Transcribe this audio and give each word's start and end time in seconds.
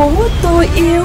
phố 0.00 0.12
tôi 0.42 0.66
yêu 0.76 1.04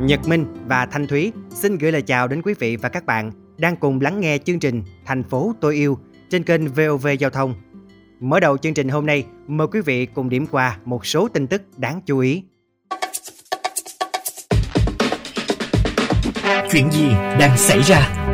Nhật 0.00 0.28
Minh 0.28 0.46
và 0.66 0.86
Thanh 0.86 1.06
Thúy 1.06 1.32
xin 1.50 1.78
gửi 1.78 1.92
lời 1.92 2.02
chào 2.02 2.28
đến 2.28 2.42
quý 2.42 2.54
vị 2.58 2.76
và 2.76 2.88
các 2.88 3.06
bạn 3.06 3.32
đang 3.58 3.76
cùng 3.76 4.00
lắng 4.00 4.20
nghe 4.20 4.38
chương 4.38 4.58
trình 4.58 4.82
Thành 5.06 5.22
phố 5.22 5.54
tôi 5.60 5.74
yêu 5.74 5.98
trên 6.30 6.44
kênh 6.44 6.68
VOV 6.68 7.06
Giao 7.18 7.30
thông. 7.30 7.54
Mở 8.20 8.40
đầu 8.40 8.56
chương 8.56 8.74
trình 8.74 8.88
hôm 8.88 9.06
nay, 9.06 9.24
mời 9.46 9.66
quý 9.66 9.80
vị 9.80 10.06
cùng 10.06 10.28
điểm 10.28 10.46
qua 10.46 10.78
một 10.84 11.06
số 11.06 11.28
tin 11.28 11.46
tức 11.46 11.62
đáng 11.76 12.00
chú 12.06 12.18
ý. 12.18 12.42
Chuyện 16.72 16.90
gì 16.90 17.08
đang 17.38 17.56
xảy 17.56 17.80
ra? 17.80 18.29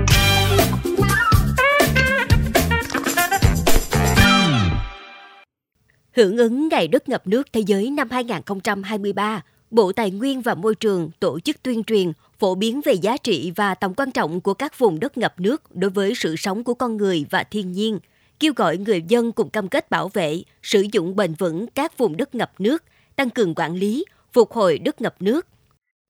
Hưởng 6.16 6.36
ứng 6.36 6.68
Ngày 6.68 6.88
đất 6.88 7.08
ngập 7.08 7.26
nước 7.26 7.46
thế 7.52 7.60
giới 7.60 7.90
năm 7.90 8.10
2023, 8.10 9.42
Bộ 9.70 9.92
Tài 9.92 10.10
nguyên 10.10 10.42
và 10.42 10.54
Môi 10.54 10.74
trường 10.74 11.10
tổ 11.20 11.40
chức 11.40 11.62
tuyên 11.62 11.84
truyền, 11.84 12.12
phổ 12.38 12.54
biến 12.54 12.80
về 12.84 12.92
giá 12.92 13.16
trị 13.16 13.52
và 13.56 13.74
tầm 13.74 13.94
quan 13.94 14.10
trọng 14.10 14.40
của 14.40 14.54
các 14.54 14.78
vùng 14.78 15.00
đất 15.00 15.18
ngập 15.18 15.40
nước 15.40 15.62
đối 15.76 15.90
với 15.90 16.14
sự 16.14 16.36
sống 16.36 16.64
của 16.64 16.74
con 16.74 16.96
người 16.96 17.26
và 17.30 17.44
thiên 17.44 17.72
nhiên, 17.72 17.98
kêu 18.40 18.52
gọi 18.56 18.76
người 18.76 19.02
dân 19.02 19.32
cùng 19.32 19.50
cam 19.50 19.68
kết 19.68 19.90
bảo 19.90 20.08
vệ, 20.08 20.42
sử 20.62 20.86
dụng 20.92 21.16
bền 21.16 21.34
vững 21.34 21.66
các 21.66 21.98
vùng 21.98 22.16
đất 22.16 22.34
ngập 22.34 22.52
nước, 22.58 22.84
tăng 23.16 23.30
cường 23.30 23.54
quản 23.54 23.74
lý, 23.74 24.04
phục 24.32 24.52
hồi 24.52 24.78
đất 24.78 25.00
ngập 25.00 25.22
nước. 25.22 25.46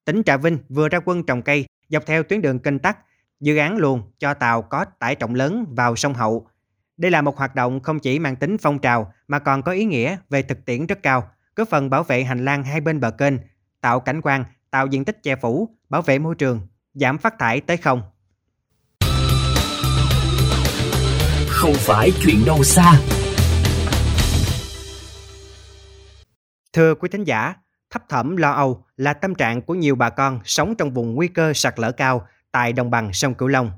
Tỉnh 0.05 0.23
Trà 0.23 0.37
Vinh 0.37 0.57
vừa 0.69 0.89
ra 0.89 0.99
quân 1.05 1.23
trồng 1.23 1.41
cây 1.41 1.65
dọc 1.89 2.05
theo 2.05 2.23
tuyến 2.23 2.41
đường 2.41 2.59
kênh 2.59 2.79
Tắc, 2.79 2.97
dự 3.39 3.57
án 3.57 3.77
luồng 3.77 4.01
cho 4.19 4.33
tàu 4.33 4.61
có 4.61 4.85
tải 4.99 5.15
trọng 5.15 5.35
lớn 5.35 5.65
vào 5.75 5.95
sông 5.95 6.13
Hậu. 6.13 6.47
Đây 6.97 7.11
là 7.11 7.21
một 7.21 7.37
hoạt 7.37 7.55
động 7.55 7.79
không 7.79 7.99
chỉ 7.99 8.19
mang 8.19 8.35
tính 8.35 8.57
phong 8.57 8.79
trào 8.79 9.13
mà 9.27 9.39
còn 9.39 9.61
có 9.61 9.71
ý 9.71 9.85
nghĩa 9.85 10.17
về 10.29 10.41
thực 10.41 10.65
tiễn 10.65 10.85
rất 10.85 11.03
cao, 11.03 11.29
góp 11.55 11.69
phần 11.69 11.89
bảo 11.89 12.03
vệ 12.03 12.23
hành 12.23 12.45
lang 12.45 12.63
hai 12.63 12.81
bên 12.81 12.99
bờ 12.99 13.11
kênh, 13.11 13.33
tạo 13.81 13.99
cảnh 13.99 14.21
quan, 14.21 14.43
tạo 14.71 14.87
diện 14.87 15.05
tích 15.05 15.23
che 15.23 15.35
phủ, 15.35 15.69
bảo 15.89 16.01
vệ 16.01 16.19
môi 16.19 16.35
trường, 16.35 16.67
giảm 16.93 17.17
phát 17.17 17.39
thải 17.39 17.61
tới 17.61 17.77
không. 17.77 18.01
Không 21.47 21.73
phải 21.73 22.11
chuyện 22.23 22.45
đâu 22.45 22.63
xa. 22.63 22.93
Thưa 26.73 26.95
quý 26.95 27.09
thính 27.11 27.23
giả, 27.23 27.53
thấp 27.89 28.09
thỏm 28.09 28.35
lo 28.37 28.51
âu 28.51 28.85
là 28.97 29.13
tâm 29.13 29.35
trạng 29.35 29.61
của 29.61 29.75
nhiều 29.75 29.95
bà 29.95 30.09
con 30.09 30.39
sống 30.45 30.75
trong 30.75 30.93
vùng 30.93 31.15
nguy 31.15 31.27
cơ 31.27 31.53
sạt 31.53 31.79
lở 31.79 31.91
cao 31.91 32.27
tại 32.51 32.73
đồng 32.73 32.91
bằng 32.91 33.13
sông 33.13 33.33
Cửu 33.33 33.47
Long. 33.47 33.71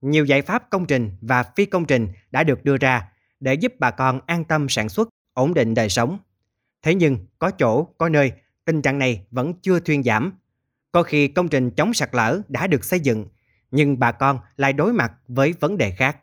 Nhiều 0.00 0.24
giải 0.24 0.42
pháp 0.42 0.70
công 0.70 0.86
trình 0.86 1.10
và 1.20 1.42
phi 1.42 1.66
công 1.66 1.84
trình 1.84 2.08
đã 2.30 2.44
được 2.44 2.64
đưa 2.64 2.76
ra 2.76 3.08
để 3.40 3.54
giúp 3.54 3.72
bà 3.78 3.90
con 3.90 4.20
an 4.26 4.44
tâm 4.44 4.68
sản 4.68 4.88
xuất, 4.88 5.08
ổn 5.32 5.54
định 5.54 5.74
đời 5.74 5.88
sống. 5.88 6.18
Thế 6.82 6.94
nhưng 6.94 7.26
có 7.38 7.50
chỗ, 7.50 7.84
có 7.98 8.08
nơi 8.08 8.32
tình 8.64 8.82
trạng 8.82 8.98
này 8.98 9.26
vẫn 9.30 9.54
chưa 9.62 9.80
thuyên 9.80 10.02
giảm. 10.02 10.32
Có 10.92 11.02
khi 11.02 11.28
công 11.28 11.48
trình 11.48 11.70
chống 11.70 11.94
sạt 11.94 12.10
lở 12.12 12.40
đã 12.48 12.66
được 12.66 12.84
xây 12.84 13.00
dựng, 13.00 13.26
nhưng 13.70 13.98
bà 13.98 14.12
con 14.12 14.38
lại 14.56 14.72
đối 14.72 14.92
mặt 14.92 15.12
với 15.28 15.54
vấn 15.60 15.78
đề 15.78 15.90
khác. 15.90 16.16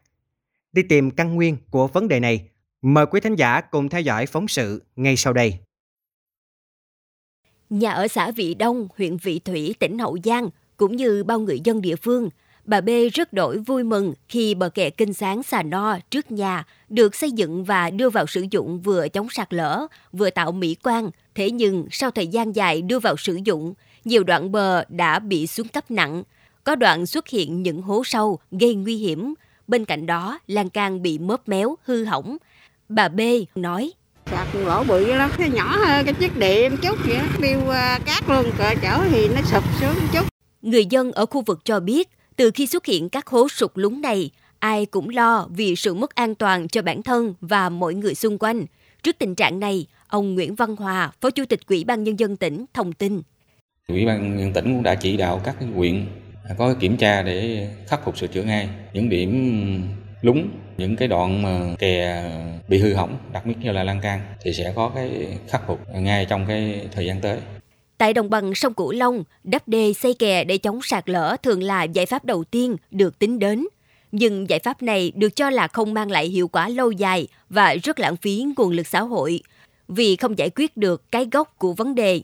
Đi 0.73 0.83
tìm 0.83 1.11
căn 1.11 1.35
nguyên 1.35 1.57
của 1.69 1.87
vấn 1.87 2.07
đề 2.07 2.19
này, 2.19 2.49
mời 2.81 3.05
quý 3.05 3.21
thính 3.21 3.35
giả 3.35 3.61
cùng 3.61 3.89
theo 3.89 4.01
dõi 4.01 4.25
phóng 4.25 4.47
sự 4.47 4.83
ngay 4.95 5.17
sau 5.17 5.33
đây. 5.33 5.59
Nhà 7.69 7.91
ở 7.91 8.07
xã 8.07 8.31
Vị 8.31 8.53
Đông, 8.53 8.87
huyện 8.97 9.17
Vị 9.17 9.39
Thủy, 9.39 9.75
tỉnh 9.79 9.99
Hậu 9.99 10.17
Giang, 10.23 10.49
cũng 10.77 10.95
như 10.95 11.23
bao 11.23 11.39
người 11.39 11.59
dân 11.63 11.81
địa 11.81 11.95
phương, 11.95 12.29
bà 12.67 12.81
B 12.81 12.89
rất 13.13 13.33
đổi 13.33 13.57
vui 13.57 13.83
mừng 13.83 14.13
khi 14.29 14.55
bờ 14.55 14.69
kè 14.69 14.89
kinh 14.89 15.13
sáng 15.13 15.43
xà 15.43 15.63
no 15.63 15.97
trước 16.11 16.31
nhà 16.31 16.63
được 16.89 17.15
xây 17.15 17.31
dựng 17.31 17.63
và 17.63 17.89
đưa 17.89 18.09
vào 18.09 18.27
sử 18.27 18.45
dụng 18.51 18.81
vừa 18.81 19.07
chống 19.07 19.29
sạt 19.29 19.53
lở, 19.53 19.87
vừa 20.11 20.29
tạo 20.29 20.51
mỹ 20.51 20.75
quan. 20.83 21.09
Thế 21.35 21.51
nhưng 21.51 21.87
sau 21.91 22.11
thời 22.11 22.27
gian 22.27 22.55
dài 22.55 22.81
đưa 22.81 22.99
vào 22.99 23.17
sử 23.17 23.39
dụng, 23.45 23.73
nhiều 24.05 24.23
đoạn 24.23 24.51
bờ 24.51 24.83
đã 24.89 25.19
bị 25.19 25.47
xuống 25.47 25.67
cấp 25.67 25.91
nặng, 25.91 26.23
có 26.63 26.75
đoạn 26.75 27.05
xuất 27.05 27.27
hiện 27.27 27.63
những 27.63 27.81
hố 27.81 28.03
sâu 28.05 28.39
gây 28.51 28.75
nguy 28.75 28.97
hiểm. 28.97 29.33
Bên 29.67 29.85
cạnh 29.85 30.05
đó, 30.05 30.39
lan 30.47 30.69
can 30.69 31.01
bị 31.01 31.19
mớp 31.19 31.49
méo, 31.49 31.75
hư 31.83 32.05
hỏng. 32.05 32.37
Bà 32.89 33.07
B 33.07 33.21
nói, 33.55 33.91
sạt 34.31 34.47
lỗ 34.53 34.83
bự 34.83 35.05
lắm 35.05 35.31
cái 35.37 35.49
nhỏ 35.49 35.77
hơn 35.77 36.05
cái 36.05 36.13
chiếc 36.13 36.37
điện 36.37 36.77
chút 36.81 36.97
vậy 37.05 37.19
biêu 37.41 37.59
uh, 37.59 38.05
cát 38.05 38.29
luôn 38.29 38.45
cỡ 38.57 38.73
chở 38.81 38.99
thì 39.11 39.27
nó 39.27 39.41
sụp 39.41 39.63
xuống 39.79 39.95
chút 40.13 40.27
Người 40.61 40.85
dân 40.85 41.11
ở 41.11 41.25
khu 41.25 41.41
vực 41.41 41.59
cho 41.65 41.79
biết, 41.79 42.09
từ 42.37 42.51
khi 42.51 42.67
xuất 42.67 42.85
hiện 42.85 43.09
các 43.09 43.27
hố 43.27 43.49
sụt 43.49 43.71
lún 43.75 44.01
này, 44.01 44.29
ai 44.59 44.85
cũng 44.85 45.09
lo 45.09 45.47
vì 45.49 45.75
sự 45.75 45.93
mất 45.93 46.15
an 46.15 46.35
toàn 46.35 46.67
cho 46.67 46.81
bản 46.81 47.03
thân 47.03 47.33
và 47.41 47.69
mọi 47.69 47.93
người 47.93 48.15
xung 48.15 48.37
quanh. 48.37 48.65
Trước 49.03 49.15
tình 49.19 49.35
trạng 49.35 49.59
này, 49.59 49.85
ông 50.07 50.35
Nguyễn 50.35 50.55
Văn 50.55 50.75
Hòa, 50.75 51.11
Phó 51.21 51.29
Chủ 51.29 51.45
tịch 51.45 51.59
Ủy 51.67 51.83
ban 51.83 52.03
Nhân 52.03 52.19
dân 52.19 52.37
tỉnh 52.37 52.65
thông 52.73 52.93
tin. 52.93 53.21
Ủy 53.87 54.05
ban 54.05 54.29
nhân 54.29 54.39
dân 54.39 54.53
tỉnh 54.53 54.65
cũng 54.65 54.83
đã 54.83 54.95
chỉ 54.95 55.17
đạo 55.17 55.41
các 55.43 55.55
huyện 55.75 56.05
có 56.57 56.73
kiểm 56.79 56.97
tra 56.97 57.21
để 57.21 57.69
khắc 57.87 58.05
phục 58.05 58.17
sửa 58.17 58.27
chữa 58.27 58.43
ngay 58.43 58.69
những 58.93 59.09
điểm 59.09 59.83
lúng 60.21 60.49
những 60.77 60.95
cái 60.95 61.07
đoạn 61.07 61.41
mà 61.41 61.75
kè 61.79 62.23
bị 62.67 62.77
hư 62.77 62.93
hỏng 62.93 63.17
đặc 63.33 63.45
biệt 63.45 63.55
như 63.61 63.71
là 63.71 63.83
lan 63.83 64.01
can 64.01 64.21
thì 64.41 64.53
sẽ 64.53 64.73
có 64.75 64.91
cái 64.95 65.37
khắc 65.47 65.67
phục 65.67 65.79
ngay 65.95 66.25
trong 66.25 66.45
cái 66.47 66.87
thời 66.91 67.05
gian 67.05 67.21
tới 67.21 67.39
Tại 67.97 68.13
đồng 68.13 68.29
bằng 68.29 68.55
sông 68.55 68.73
Cửu 68.73 68.91
Long, 68.91 69.23
đắp 69.43 69.67
đê 69.67 69.93
xây 69.93 70.13
kè 70.13 70.43
để 70.43 70.57
chống 70.57 70.79
sạt 70.83 71.09
lở 71.09 71.37
thường 71.43 71.63
là 71.63 71.83
giải 71.83 72.05
pháp 72.05 72.25
đầu 72.25 72.43
tiên 72.43 72.75
được 72.91 73.19
tính 73.19 73.39
đến. 73.39 73.67
Nhưng 74.11 74.49
giải 74.49 74.59
pháp 74.59 74.81
này 74.81 75.11
được 75.15 75.35
cho 75.35 75.49
là 75.49 75.67
không 75.67 75.93
mang 75.93 76.11
lại 76.11 76.27
hiệu 76.27 76.47
quả 76.47 76.69
lâu 76.69 76.91
dài 76.91 77.27
và 77.49 77.75
rất 77.83 77.99
lãng 77.99 78.17
phí 78.17 78.45
nguồn 78.57 78.71
lực 78.71 78.87
xã 78.87 79.01
hội 79.01 79.41
vì 79.87 80.15
không 80.15 80.37
giải 80.37 80.49
quyết 80.55 80.77
được 80.77 81.11
cái 81.11 81.27
gốc 81.31 81.55
của 81.57 81.73
vấn 81.73 81.95
đề. 81.95 82.21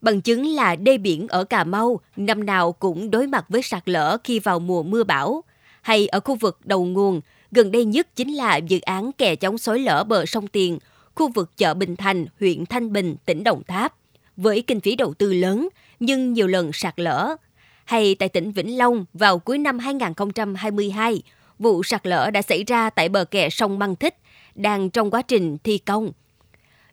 Bằng 0.00 0.20
chứng 0.20 0.46
là 0.46 0.76
đê 0.76 0.98
biển 0.98 1.28
ở 1.28 1.44
Cà 1.44 1.64
Mau 1.64 2.00
năm 2.16 2.46
nào 2.46 2.72
cũng 2.72 3.10
đối 3.10 3.26
mặt 3.26 3.44
với 3.48 3.62
sạt 3.62 3.88
lở 3.88 4.16
khi 4.24 4.38
vào 4.38 4.60
mùa 4.60 4.82
mưa 4.82 5.04
bão. 5.04 5.44
Hay 5.82 6.06
ở 6.06 6.20
khu 6.20 6.34
vực 6.34 6.58
đầu 6.64 6.84
nguồn, 6.84 7.20
gần 7.50 7.72
đây 7.72 7.84
nhất 7.84 8.16
chính 8.16 8.34
là 8.34 8.56
dự 8.56 8.80
án 8.80 9.12
kè 9.12 9.36
chống 9.36 9.58
xối 9.58 9.78
lở 9.78 10.04
bờ 10.04 10.26
sông 10.26 10.46
Tiền, 10.46 10.78
khu 11.14 11.28
vực 11.28 11.56
chợ 11.56 11.74
Bình 11.74 11.96
Thành, 11.96 12.26
huyện 12.40 12.66
Thanh 12.66 12.92
Bình, 12.92 13.16
tỉnh 13.24 13.44
Đồng 13.44 13.62
Tháp 13.64 13.94
với 14.40 14.62
kinh 14.62 14.80
phí 14.80 14.96
đầu 14.96 15.14
tư 15.14 15.32
lớn 15.32 15.68
nhưng 16.00 16.32
nhiều 16.32 16.46
lần 16.46 16.72
sạt 16.72 17.00
lở. 17.00 17.36
Hay 17.84 18.14
tại 18.14 18.28
tỉnh 18.28 18.52
Vĩnh 18.52 18.78
Long 18.78 19.04
vào 19.12 19.38
cuối 19.38 19.58
năm 19.58 19.78
2022, 19.78 21.22
vụ 21.58 21.82
sạt 21.82 22.06
lở 22.06 22.30
đã 22.30 22.42
xảy 22.42 22.64
ra 22.64 22.90
tại 22.90 23.08
bờ 23.08 23.24
kè 23.24 23.50
sông 23.50 23.78
Măng 23.78 23.96
Thích, 23.96 24.16
đang 24.54 24.90
trong 24.90 25.10
quá 25.10 25.22
trình 25.22 25.58
thi 25.64 25.78
công. 25.78 26.12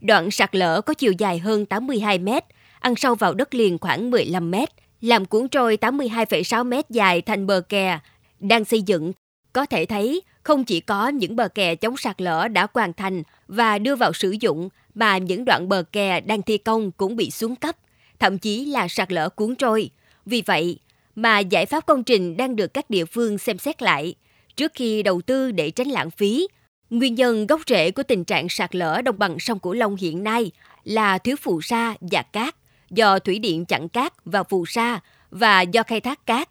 Đoạn 0.01 0.31
sạt 0.31 0.55
lở 0.55 0.81
có 0.81 0.93
chiều 0.93 1.11
dài 1.11 1.39
hơn 1.39 1.65
82 1.65 2.19
mét, 2.19 2.43
ăn 2.79 2.95
sâu 2.95 3.15
vào 3.15 3.33
đất 3.33 3.55
liền 3.55 3.77
khoảng 3.77 4.11
15 4.11 4.51
mét, 4.51 4.69
làm 5.01 5.25
cuốn 5.25 5.47
trôi 5.47 5.77
82,6 5.81 6.65
mét 6.65 6.89
dài 6.89 7.21
thành 7.21 7.47
bờ 7.47 7.61
kè 7.61 7.99
đang 8.39 8.65
xây 8.65 8.81
dựng. 8.81 9.13
Có 9.53 9.65
thể 9.65 9.85
thấy 9.85 10.21
không 10.43 10.63
chỉ 10.63 10.79
có 10.79 11.07
những 11.07 11.35
bờ 11.35 11.47
kè 11.47 11.75
chống 11.75 11.97
sạt 11.97 12.21
lở 12.21 12.47
đã 12.47 12.67
hoàn 12.73 12.93
thành 12.93 13.23
và 13.47 13.79
đưa 13.79 13.95
vào 13.95 14.13
sử 14.13 14.35
dụng 14.39 14.69
mà 14.97 15.17
những 15.17 15.45
đoạn 15.45 15.69
bờ 15.69 15.83
kè 15.91 16.21
đang 16.21 16.41
thi 16.41 16.57
công 16.57 16.91
cũng 16.91 17.15
bị 17.15 17.31
xuống 17.31 17.55
cấp, 17.55 17.75
thậm 18.19 18.37
chí 18.37 18.65
là 18.65 18.87
sạt 18.87 19.11
lở 19.11 19.29
cuốn 19.29 19.55
trôi. 19.55 19.89
Vì 20.25 20.41
vậy 20.45 20.79
mà 21.15 21.39
giải 21.39 21.65
pháp 21.65 21.85
công 21.85 22.03
trình 22.03 22.37
đang 22.37 22.55
được 22.55 22.73
các 22.73 22.89
địa 22.89 23.05
phương 23.05 23.37
xem 23.37 23.57
xét 23.57 23.81
lại 23.81 24.15
trước 24.55 24.71
khi 24.75 25.03
đầu 25.03 25.21
tư 25.21 25.51
để 25.51 25.71
tránh 25.71 25.87
lãng 25.87 26.11
phí. 26.11 26.47
Nguyên 26.89 27.15
nhân 27.15 27.47
gốc 27.47 27.61
rễ 27.67 27.91
của 27.91 28.03
tình 28.03 28.23
trạng 28.23 28.49
sạt 28.49 28.75
lở 28.75 29.01
đồng 29.01 29.19
bằng 29.19 29.39
sông 29.39 29.59
Cửu 29.59 29.73
Long 29.73 29.95
hiện 29.95 30.23
nay 30.23 30.51
là 30.83 31.17
thiếu 31.17 31.35
phù 31.41 31.61
sa 31.61 31.95
và 32.01 32.21
cát 32.21 32.55
do 32.89 33.19
thủy 33.19 33.39
điện 33.39 33.65
chặn 33.65 33.89
cát 33.89 34.13
và 34.25 34.43
phù 34.43 34.65
sa 34.65 34.99
và 35.31 35.61
do 35.61 35.83
khai 35.83 36.01
thác 36.01 36.25
cát. 36.25 36.49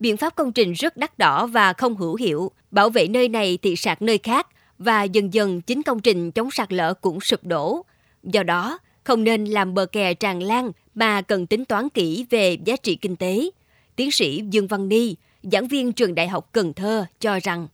Biện 0.00 0.16
pháp 0.16 0.34
công 0.34 0.52
trình 0.52 0.72
rất 0.72 0.96
đắt 0.96 1.18
đỏ 1.18 1.46
và 1.46 1.72
không 1.72 1.96
hữu 1.96 2.16
hiệu, 2.16 2.50
bảo 2.70 2.90
vệ 2.90 3.08
nơi 3.08 3.28
này 3.28 3.58
thì 3.62 3.76
sạt 3.76 4.02
nơi 4.02 4.18
khác 4.18 4.46
và 4.78 5.02
dần 5.02 5.34
dần 5.34 5.60
chính 5.60 5.82
công 5.82 6.00
trình 6.00 6.30
chống 6.30 6.50
sạt 6.50 6.72
lở 6.72 6.94
cũng 6.94 7.20
sụp 7.20 7.44
đổ. 7.44 7.82
Do 8.22 8.42
đó, 8.42 8.78
không 9.04 9.24
nên 9.24 9.44
làm 9.44 9.74
bờ 9.74 9.86
kè 9.86 10.14
tràn 10.14 10.42
lan 10.42 10.72
mà 10.94 11.22
cần 11.22 11.46
tính 11.46 11.64
toán 11.64 11.88
kỹ 11.88 12.26
về 12.30 12.56
giá 12.64 12.76
trị 12.76 12.96
kinh 12.96 13.16
tế. 13.16 13.50
Tiến 13.96 14.10
sĩ 14.10 14.42
Dương 14.50 14.66
Văn 14.66 14.88
Ni, 14.88 15.14
giảng 15.42 15.68
viên 15.68 15.92
trường 15.92 16.14
Đại 16.14 16.28
học 16.28 16.48
Cần 16.52 16.72
Thơ 16.72 17.04
cho 17.20 17.38
rằng 17.42 17.68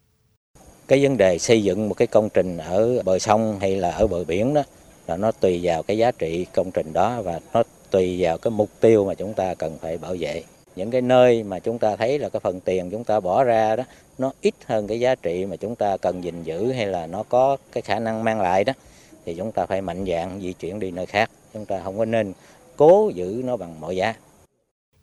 cái 0.89 1.03
vấn 1.03 1.17
đề 1.17 1.39
xây 1.39 1.63
dựng 1.63 1.89
một 1.89 1.95
cái 1.95 2.07
công 2.07 2.29
trình 2.35 2.57
ở 2.57 3.03
bờ 3.05 3.19
sông 3.19 3.59
hay 3.61 3.77
là 3.77 3.91
ở 3.91 4.07
bờ 4.07 4.25
biển 4.25 4.55
đó 4.55 4.63
là 5.07 5.17
nó 5.17 5.33
tùy 5.33 5.61
vào 5.63 5.83
cái 5.83 5.99
giá 5.99 6.11
trị 6.11 6.47
công 6.55 6.71
trình 6.71 6.93
đó 6.93 7.23
và 7.23 7.41
nó 7.53 7.63
tùy 7.91 8.17
vào 8.21 8.39
cái 8.39 8.51
mục 8.51 8.71
tiêu 8.81 9.05
mà 9.05 9.15
chúng 9.15 9.35
ta 9.35 9.55
cần 9.55 9.79
phải 9.81 9.99
bảo 9.99 10.17
vệ 10.19 10.43
những 10.77 10.91
cái 10.91 11.03
nơi 11.03 11.43
mà 11.43 11.59
chúng 11.59 11.79
ta 11.79 11.97
thấy 11.97 12.19
là 12.19 12.29
cái 12.29 12.41
phần 12.41 12.61
tiền 12.61 12.91
chúng 12.91 13.05
ta 13.05 13.21
bỏ 13.21 13.45
ra 13.45 13.77
đó 13.77 13.85
nó 14.19 14.33
ít 14.41 14.55
hơn 14.67 14.87
cái 14.87 15.01
giá 15.01 15.15
trị 15.15 15.47
mà 15.47 15.57
chúng 15.57 15.77
ta 15.77 15.97
cần 15.97 16.25
gìn 16.25 16.43
giữ 16.43 16.73
hay 16.73 16.87
là 16.87 17.07
nó 17.07 17.23
có 17.23 17.57
cái 17.73 17.83
khả 17.83 17.99
năng 17.99 18.25
mang 18.25 18.41
lại 18.41 18.65
đó 18.65 18.73
thì 19.25 19.35
chúng 19.35 19.53
ta 19.53 19.67
phải 19.67 19.83
mạnh 19.83 20.05
dạn 20.09 20.41
di 20.41 20.53
chuyển 20.53 20.81
đi 20.81 20.91
nơi 20.91 21.07
khác 21.07 21.31
chúng 21.55 21.67
ta 21.67 21.81
không 21.85 21.99
có 21.99 22.05
nên 22.05 22.33
cố 22.77 23.11
giữ 23.15 23.43
nó 23.45 23.57
bằng 23.57 23.81
mọi 23.81 23.97
giá 23.97 24.15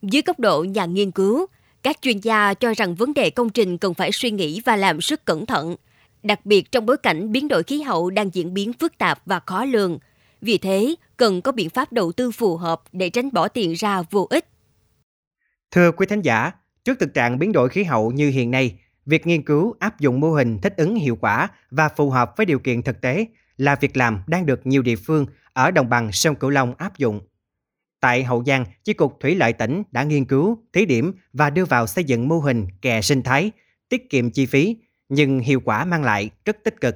dưới 0.02 0.22
góc 0.26 0.40
độ 0.40 0.64
nhà 0.64 0.86
nghiên 0.86 1.12
cứu 1.12 1.46
các 1.84 1.98
chuyên 2.02 2.20
gia 2.20 2.54
cho 2.54 2.74
rằng 2.74 2.96
vấn 2.96 3.14
đề 3.14 3.30
công 3.30 3.50
trình 3.50 3.78
cần 3.78 3.94
phải 3.94 4.12
suy 4.14 4.32
nghĩ 4.32 4.62
và 4.66 4.76
làm 4.76 4.98
rất 4.98 5.26
cẩn 5.26 5.46
thận 5.46 5.76
đặc 6.24 6.46
biệt 6.46 6.72
trong 6.72 6.86
bối 6.86 6.98
cảnh 6.98 7.32
biến 7.32 7.48
đổi 7.48 7.64
khí 7.64 7.82
hậu 7.82 8.10
đang 8.10 8.30
diễn 8.34 8.54
biến 8.54 8.74
phức 8.74 8.98
tạp 8.98 9.22
và 9.26 9.40
khó 9.46 9.66
lường. 9.66 10.00
Vì 10.42 10.58
thế, 10.58 10.96
cần 11.18 11.42
có 11.42 11.52
biện 11.52 11.70
pháp 11.70 11.94
đầu 11.94 12.12
tư 12.12 12.32
phù 12.32 12.58
hợp 12.58 12.82
để 12.92 13.10
tránh 13.10 13.30
bỏ 13.32 13.48
tiền 13.48 13.74
ra 13.74 14.02
vô 14.12 14.28
ích. 14.30 14.46
Thưa 15.72 15.92
quý 15.92 16.06
thính 16.06 16.22
giả, 16.22 16.52
trước 16.86 17.00
thực 17.00 17.14
trạng 17.14 17.40
biến 17.40 17.52
đổi 17.52 17.70
khí 17.70 17.84
hậu 17.84 18.12
như 18.12 18.30
hiện 18.30 18.52
nay, 18.52 18.80
việc 19.06 19.28
nghiên 19.28 19.44
cứu 19.44 19.76
áp 19.80 20.00
dụng 20.00 20.20
mô 20.20 20.32
hình 20.32 20.60
thích 20.62 20.74
ứng 20.78 20.96
hiệu 20.96 21.18
quả 21.22 21.48
và 21.72 21.90
phù 21.90 22.10
hợp 22.10 22.34
với 22.38 22.46
điều 22.46 22.60
kiện 22.60 22.82
thực 22.82 23.02
tế 23.02 23.26
là 23.58 23.76
việc 23.76 23.98
làm 23.98 24.22
đang 24.28 24.46
được 24.46 24.68
nhiều 24.68 24.82
địa 24.82 24.96
phương 24.96 25.26
ở 25.54 25.72
đồng 25.72 25.90
bằng 25.90 26.12
sông 26.12 26.36
Cửu 26.36 26.50
Long 26.50 26.74
áp 26.78 26.98
dụng. 26.98 27.22
Tại 28.00 28.24
Hậu 28.24 28.44
Giang, 28.44 28.66
Chi 28.84 28.94
cục 28.94 29.20
Thủy 29.20 29.36
lợi 29.36 29.54
tỉnh 29.54 29.84
đã 29.92 30.04
nghiên 30.04 30.26
cứu, 30.26 30.58
thí 30.74 30.86
điểm 30.86 31.14
và 31.34 31.50
đưa 31.50 31.66
vào 31.66 31.88
xây 31.88 32.04
dựng 32.04 32.28
mô 32.28 32.40
hình 32.40 32.68
kè 32.82 33.02
sinh 33.02 33.22
thái, 33.22 33.52
tiết 33.90 34.10
kiệm 34.10 34.32
chi 34.32 34.46
phí, 34.46 34.78
nhưng 35.10 35.40
hiệu 35.40 35.62
quả 35.66 35.86
mang 35.86 36.04
lại 36.04 36.30
rất 36.46 36.58
tích 36.64 36.82
cực. 36.82 36.96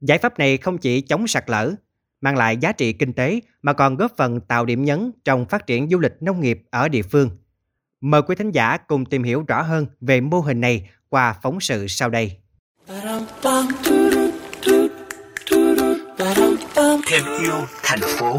Giải 0.00 0.18
pháp 0.18 0.38
này 0.38 0.56
không 0.56 0.78
chỉ 0.78 1.00
chống 1.00 1.26
sạt 1.26 1.50
lở, 1.50 1.74
mang 2.20 2.36
lại 2.36 2.56
giá 2.56 2.72
trị 2.72 2.92
kinh 2.92 3.12
tế 3.12 3.40
mà 3.62 3.72
còn 3.72 3.96
góp 3.96 4.12
phần 4.16 4.40
tạo 4.40 4.66
điểm 4.66 4.84
nhấn 4.84 5.12
trong 5.24 5.46
phát 5.46 5.66
triển 5.66 5.90
du 5.90 5.98
lịch 5.98 6.22
nông 6.22 6.40
nghiệp 6.40 6.62
ở 6.70 6.88
địa 6.88 7.02
phương. 7.02 7.30
Mời 8.04 8.22
quý 8.22 8.34
thính 8.36 8.50
giả 8.50 8.76
cùng 8.76 9.04
tìm 9.04 9.22
hiểu 9.22 9.44
rõ 9.48 9.62
hơn 9.62 9.86
về 10.00 10.20
mô 10.20 10.40
hình 10.40 10.60
này 10.60 10.90
qua 11.08 11.34
phóng 11.42 11.60
sự 11.60 11.86
sau 11.88 12.10
đây. 12.10 12.36
Thêm 17.06 17.24
yêu 17.40 17.54
thành 17.82 18.00
phố. 18.00 18.38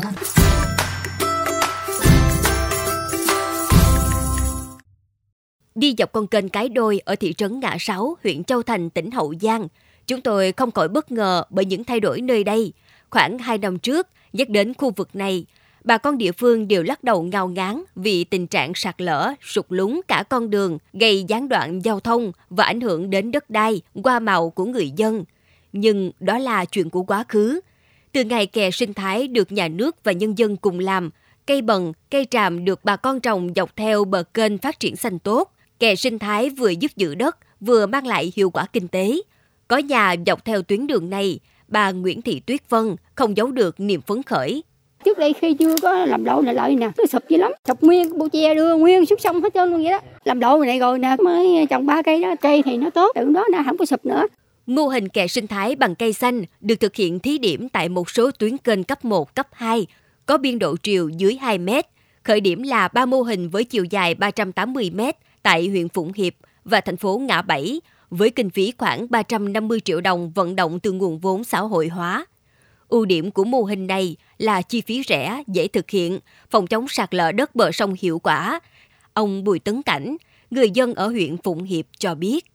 Đi 5.75 5.95
dọc 5.97 6.11
con 6.11 6.27
kênh 6.27 6.49
Cái 6.49 6.69
Đôi 6.69 6.99
ở 7.05 7.15
thị 7.15 7.33
trấn 7.33 7.59
Ngã 7.59 7.77
Sáu, 7.79 8.17
huyện 8.23 8.43
Châu 8.43 8.63
Thành, 8.63 8.89
tỉnh 8.89 9.11
Hậu 9.11 9.33
Giang, 9.41 9.67
chúng 10.07 10.21
tôi 10.21 10.51
không 10.51 10.71
khỏi 10.71 10.87
bất 10.87 11.11
ngờ 11.11 11.43
bởi 11.49 11.65
những 11.65 11.83
thay 11.83 11.99
đổi 11.99 12.21
nơi 12.21 12.43
đây. 12.43 12.73
Khoảng 13.09 13.37
2 13.37 13.57
năm 13.57 13.79
trước, 13.79 14.07
nhắc 14.33 14.49
đến 14.49 14.73
khu 14.73 14.91
vực 14.91 15.15
này, 15.15 15.45
bà 15.83 15.97
con 15.97 16.17
địa 16.17 16.31
phương 16.31 16.67
đều 16.67 16.83
lắc 16.83 17.03
đầu 17.03 17.23
ngao 17.23 17.47
ngán 17.47 17.83
vì 17.95 18.23
tình 18.23 18.47
trạng 18.47 18.71
sạt 18.75 19.01
lở, 19.01 19.33
sụt 19.41 19.65
lún 19.69 20.01
cả 20.07 20.23
con 20.29 20.49
đường, 20.49 20.77
gây 20.93 21.23
gián 21.27 21.49
đoạn 21.49 21.79
giao 21.85 21.99
thông 21.99 22.31
và 22.49 22.63
ảnh 22.63 22.81
hưởng 22.81 23.09
đến 23.09 23.31
đất 23.31 23.49
đai, 23.49 23.81
qua 24.03 24.19
màu 24.19 24.49
của 24.49 24.65
người 24.65 24.91
dân. 24.95 25.23
Nhưng 25.73 26.11
đó 26.19 26.37
là 26.37 26.65
chuyện 26.65 26.89
của 26.89 27.03
quá 27.03 27.23
khứ. 27.27 27.59
Từ 28.11 28.23
ngày 28.23 28.45
kè 28.45 28.71
sinh 28.71 28.93
thái 28.93 29.27
được 29.27 29.51
nhà 29.51 29.67
nước 29.67 30.03
và 30.03 30.11
nhân 30.11 30.37
dân 30.37 30.57
cùng 30.57 30.79
làm, 30.79 31.09
cây 31.47 31.61
bần, 31.61 31.93
cây 32.11 32.27
tràm 32.31 32.65
được 32.65 32.79
bà 32.83 32.95
con 32.95 33.19
trồng 33.19 33.53
dọc 33.55 33.75
theo 33.75 34.05
bờ 34.05 34.23
kênh 34.23 34.57
phát 34.57 34.79
triển 34.79 34.95
xanh 34.95 35.19
tốt. 35.19 35.51
Kè 35.79 35.95
sinh 35.95 36.19
thái 36.19 36.49
vừa 36.49 36.69
giúp 36.69 36.91
giữ 36.95 37.15
đất, 37.15 37.37
vừa 37.59 37.85
mang 37.85 38.07
lại 38.07 38.31
hiệu 38.35 38.49
quả 38.49 38.65
kinh 38.73 38.87
tế. 38.87 39.21
Có 39.67 39.77
nhà 39.77 40.15
dọc 40.25 40.45
theo 40.45 40.61
tuyến 40.61 40.87
đường 40.87 41.09
này, 41.09 41.39
bà 41.67 41.91
Nguyễn 41.91 42.21
Thị 42.21 42.39
Tuyết 42.39 42.69
Vân 42.69 42.95
không 43.15 43.37
giấu 43.37 43.51
được 43.51 43.79
niềm 43.79 44.01
phấn 44.01 44.23
khởi. 44.23 44.63
Trước 45.05 45.17
đây 45.17 45.33
khi 45.33 45.53
chưa 45.53 45.75
có 45.81 46.05
làm 46.05 46.25
lộ 46.25 46.41
này 46.41 46.53
lợi 46.53 46.75
nè, 46.75 46.91
nó 46.97 47.05
sụp 47.09 47.23
dữ 47.29 47.37
lắm. 47.37 47.51
Sụp 47.67 47.83
nguyên 47.83 48.17
bộ 48.17 48.27
che 48.27 48.55
đưa 48.55 48.75
nguyên 48.77 49.05
xuống 49.05 49.19
sông 49.19 49.41
hết 49.41 49.53
trơn 49.53 49.71
luôn 49.71 49.83
vậy 49.83 49.91
đó. 49.91 49.99
Làm 50.23 50.39
lộ 50.39 50.57
này 50.57 50.79
rồi 50.79 50.99
nè, 50.99 51.15
mới 51.23 51.65
trồng 51.69 51.85
ba 51.85 52.01
cây 52.01 52.21
đó, 52.21 52.35
cây 52.41 52.63
thì 52.65 52.77
nó 52.77 52.89
tốt, 52.89 53.11
từ 53.15 53.25
đó 53.25 53.45
nó 53.51 53.59
không 53.65 53.77
có 53.77 53.85
sụp 53.85 54.05
nữa. 54.05 54.27
Mô 54.65 54.87
hình 54.87 55.09
kè 55.09 55.27
sinh 55.27 55.47
thái 55.47 55.75
bằng 55.75 55.95
cây 55.95 56.13
xanh 56.13 56.43
được 56.61 56.75
thực 56.75 56.95
hiện 56.95 57.19
thí 57.19 57.37
điểm 57.37 57.69
tại 57.69 57.89
một 57.89 58.09
số 58.09 58.31
tuyến 58.31 58.57
kênh 58.57 58.83
cấp 58.83 59.05
1, 59.05 59.35
cấp 59.35 59.47
2, 59.51 59.87
có 60.25 60.37
biên 60.37 60.59
độ 60.59 60.75
triều 60.83 61.09
dưới 61.09 61.35
2 61.35 61.57
mét. 61.57 61.85
Khởi 62.23 62.41
điểm 62.41 62.63
là 62.63 62.87
ba 62.87 63.05
mô 63.05 63.21
hình 63.21 63.49
với 63.49 63.63
chiều 63.63 63.83
dài 63.83 64.15
380 64.15 64.91
mét 64.93 65.15
tại 65.43 65.67
huyện 65.67 65.89
Phụng 65.89 66.13
Hiệp 66.13 66.33
và 66.65 66.81
thành 66.81 66.97
phố 66.97 67.17
Ngã 67.17 67.41
Bảy, 67.41 67.81
với 68.09 68.29
kinh 68.29 68.49
phí 68.49 68.73
khoảng 68.77 69.07
350 69.09 69.79
triệu 69.79 70.01
đồng 70.01 70.31
vận 70.31 70.55
động 70.55 70.79
từ 70.79 70.91
nguồn 70.91 71.19
vốn 71.19 71.43
xã 71.43 71.59
hội 71.59 71.87
hóa. 71.87 72.25
Ưu 72.93 73.05
điểm 73.05 73.31
của 73.31 73.43
mô 73.43 73.63
hình 73.63 73.87
này 73.87 74.15
là 74.37 74.61
chi 74.61 74.81
phí 74.81 75.03
rẻ, 75.07 75.43
dễ 75.47 75.67
thực 75.67 75.89
hiện, 75.89 76.19
phòng 76.49 76.67
chống 76.67 76.87
sạt 76.87 77.13
lở 77.13 77.31
đất 77.31 77.55
bờ 77.55 77.71
sông 77.71 77.95
hiệu 77.99 78.19
quả. 78.19 78.59
Ông 79.13 79.43
Bùi 79.43 79.59
Tấn 79.59 79.81
Cảnh, 79.83 80.15
người 80.51 80.69
dân 80.71 80.93
ở 80.93 81.07
huyện 81.07 81.37
Phụng 81.37 81.63
Hiệp 81.63 81.85
cho 81.99 82.15
biết. 82.15 82.45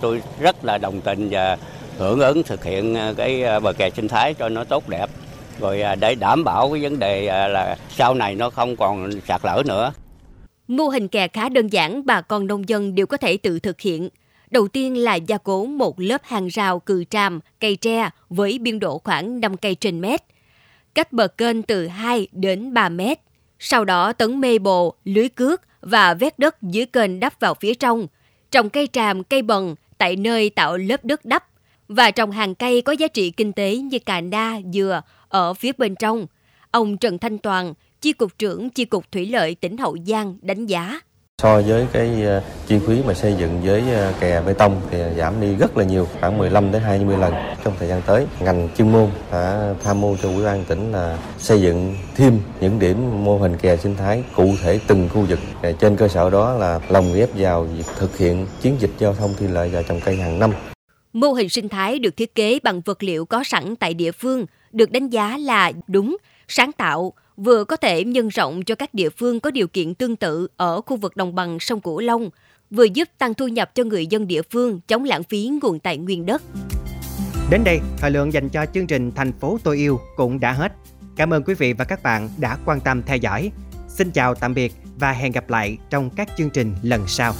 Tôi 0.00 0.22
rất 0.40 0.64
là 0.64 0.78
đồng 0.78 1.00
tình 1.00 1.28
và 1.30 1.58
hưởng 1.98 2.20
ứng 2.20 2.42
thực 2.42 2.64
hiện 2.64 2.96
cái 3.16 3.60
bờ 3.60 3.72
kè 3.72 3.90
sinh 3.90 4.08
thái 4.08 4.34
cho 4.34 4.48
nó 4.48 4.64
tốt 4.64 4.88
đẹp 4.88 5.10
rồi 5.60 5.82
để 6.00 6.14
đảm 6.14 6.44
bảo 6.44 6.70
cái 6.72 6.82
vấn 6.82 6.98
đề 6.98 7.48
là 7.48 7.76
sau 7.96 8.14
này 8.14 8.34
nó 8.34 8.50
không 8.50 8.76
còn 8.76 9.10
sạt 9.28 9.40
lở 9.44 9.62
nữa. 9.66 9.92
Mô 10.68 10.88
hình 10.88 11.08
kè 11.08 11.28
khá 11.28 11.48
đơn 11.48 11.68
giản, 11.68 12.06
bà 12.06 12.20
con 12.20 12.46
nông 12.46 12.68
dân 12.68 12.94
đều 12.94 13.06
có 13.06 13.16
thể 13.16 13.36
tự 13.36 13.58
thực 13.58 13.80
hiện. 13.80 14.08
Đầu 14.50 14.68
tiên 14.68 14.96
là 14.96 15.14
gia 15.14 15.38
cố 15.38 15.66
một 15.66 16.00
lớp 16.00 16.20
hàng 16.24 16.48
rào 16.48 16.78
cừ 16.78 17.04
tràm, 17.04 17.40
cây 17.60 17.76
tre 17.76 18.10
với 18.28 18.58
biên 18.58 18.78
độ 18.78 18.98
khoảng 18.98 19.40
5 19.40 19.56
cây 19.56 19.74
trên 19.74 20.00
mét, 20.00 20.20
cách 20.94 21.12
bờ 21.12 21.28
kênh 21.28 21.62
từ 21.62 21.86
2 21.86 22.28
đến 22.32 22.74
3 22.74 22.88
mét. 22.88 23.18
Sau 23.58 23.84
đó 23.84 24.12
tấn 24.12 24.40
mê 24.40 24.58
bồ, 24.58 24.94
lưới 25.04 25.28
cước 25.28 25.62
và 25.80 26.14
vét 26.14 26.38
đất 26.38 26.62
dưới 26.62 26.86
kênh 26.86 27.20
đắp 27.20 27.40
vào 27.40 27.54
phía 27.54 27.74
trong. 27.74 28.06
Trồng 28.50 28.70
cây 28.70 28.88
tràm, 28.92 29.24
cây 29.24 29.42
bần 29.42 29.74
tại 29.98 30.16
nơi 30.16 30.50
tạo 30.50 30.76
lớp 30.76 31.04
đất 31.04 31.24
đắp 31.24 31.44
và 31.88 32.10
trồng 32.10 32.30
hàng 32.30 32.54
cây 32.54 32.82
có 32.82 32.92
giá 32.92 33.08
trị 33.08 33.30
kinh 33.30 33.52
tế 33.52 33.76
như 33.76 33.98
cà 33.98 34.20
na, 34.20 34.60
dừa 34.72 35.02
ở 35.28 35.54
phía 35.54 35.72
bên 35.78 35.94
trong. 35.94 36.26
Ông 36.70 36.96
Trần 36.96 37.18
Thanh 37.18 37.38
Toàn, 37.38 37.74
Chi 38.00 38.12
cục 38.12 38.38
trưởng 38.38 38.70
Chi 38.70 38.84
cục 38.84 39.12
Thủy 39.12 39.26
lợi 39.26 39.54
tỉnh 39.54 39.76
Hậu 39.76 39.96
Giang 40.06 40.36
đánh 40.42 40.66
giá. 40.66 41.00
So 41.42 41.62
với 41.66 41.86
cái 41.92 42.22
ờ, 42.22 42.42
chi 42.66 42.78
phí 42.86 43.02
mà 43.06 43.14
xây 43.14 43.34
dựng 43.38 43.60
với 43.64 43.82
ờ, 43.94 44.12
kè 44.20 44.42
bê 44.46 44.52
tông 44.52 44.80
thì 44.90 44.98
giảm 45.16 45.40
đi 45.40 45.54
rất 45.54 45.76
là 45.76 45.84
nhiều, 45.84 46.08
khoảng 46.20 46.38
15 46.38 46.72
đến 46.72 46.82
20 46.82 47.16
lần. 47.16 47.34
Trong 47.64 47.74
thời 47.78 47.88
gian 47.88 48.02
tới, 48.02 48.26
ngành 48.40 48.68
chuyên 48.76 48.92
môn 48.92 49.10
đã 49.32 49.74
tham 49.84 50.00
mưu 50.00 50.16
cho 50.22 50.28
Ủy 50.28 50.44
ban 50.44 50.64
tỉnh 50.64 50.92
là 50.92 51.18
xây 51.38 51.60
dựng 51.60 51.96
thêm 52.16 52.40
những 52.60 52.78
điểm 52.78 53.24
mô 53.24 53.38
hình 53.38 53.56
kè 53.56 53.76
sinh 53.76 53.96
thái 53.96 54.24
cụ 54.36 54.54
thể 54.62 54.80
từng 54.86 55.08
khu 55.08 55.20
vực. 55.20 55.38
Trên 55.80 55.96
cơ 55.96 56.08
sở 56.08 56.30
đó 56.30 56.54
là 56.54 56.80
lồng 56.88 57.14
ghép 57.14 57.28
vào 57.34 57.62
việc 57.62 57.86
thực 57.98 58.18
hiện 58.18 58.46
chiến 58.60 58.76
dịch 58.78 58.90
giao 58.98 59.14
thông 59.14 59.34
thủy 59.38 59.48
lợi 59.48 59.68
và 59.68 59.82
trồng 59.82 60.00
cây 60.04 60.16
hàng 60.16 60.38
năm. 60.38 60.52
Mô 61.12 61.32
hình 61.32 61.48
sinh 61.48 61.68
thái 61.68 61.98
được 61.98 62.16
thiết 62.16 62.34
kế 62.34 62.58
bằng 62.62 62.80
vật 62.80 63.02
liệu 63.02 63.24
có 63.24 63.44
sẵn 63.44 63.76
tại 63.76 63.94
địa 63.94 64.12
phương, 64.12 64.46
được 64.72 64.90
đánh 64.90 65.08
giá 65.08 65.38
là 65.38 65.72
đúng, 65.86 66.16
sáng 66.48 66.72
tạo, 66.72 67.12
vừa 67.36 67.64
có 67.64 67.76
thể 67.76 68.04
nhân 68.04 68.28
rộng 68.28 68.62
cho 68.64 68.74
các 68.74 68.94
địa 68.94 69.10
phương 69.10 69.40
có 69.40 69.50
điều 69.50 69.66
kiện 69.68 69.94
tương 69.94 70.16
tự 70.16 70.48
ở 70.56 70.80
khu 70.80 70.96
vực 70.96 71.16
đồng 71.16 71.34
bằng 71.34 71.60
sông 71.60 71.80
Cửu 71.80 72.00
Long, 72.00 72.30
vừa 72.70 72.84
giúp 72.84 73.08
tăng 73.18 73.34
thu 73.34 73.48
nhập 73.48 73.74
cho 73.74 73.84
người 73.84 74.06
dân 74.06 74.26
địa 74.26 74.42
phương, 74.42 74.80
chống 74.88 75.04
lãng 75.04 75.22
phí 75.22 75.50
nguồn 75.62 75.78
tài 75.78 75.96
nguyên 75.96 76.26
đất. 76.26 76.42
Đến 77.50 77.64
đây, 77.64 77.80
thời 77.98 78.10
lượng 78.10 78.32
dành 78.32 78.48
cho 78.48 78.66
chương 78.74 78.86
trình 78.86 79.12
Thành 79.12 79.32
phố 79.32 79.58
tôi 79.64 79.76
yêu 79.76 80.00
cũng 80.16 80.40
đã 80.40 80.52
hết. 80.52 80.72
Cảm 81.16 81.32
ơn 81.34 81.42
quý 81.42 81.54
vị 81.54 81.72
và 81.72 81.84
các 81.84 82.02
bạn 82.02 82.28
đã 82.38 82.58
quan 82.64 82.80
tâm 82.80 83.02
theo 83.02 83.16
dõi. 83.16 83.50
Xin 83.88 84.10
chào 84.10 84.34
tạm 84.34 84.54
biệt 84.54 84.72
và 84.98 85.12
hẹn 85.12 85.32
gặp 85.32 85.50
lại 85.50 85.78
trong 85.90 86.10
các 86.10 86.28
chương 86.36 86.50
trình 86.50 86.74
lần 86.82 87.06
sau. 87.06 87.34